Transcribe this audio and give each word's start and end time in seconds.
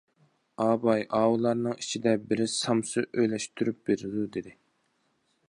ئاباي 0.63 1.03
ئاۋۇلارنىڭ 1.17 1.75
ئىچىدە 1.83 2.15
بىرى 2.31 2.49
سامسا 2.55 3.05
ئۈلەشتۈرۈپ 3.11 3.87
بېرىدۇ 3.91 4.27
دېدى. 4.39 4.57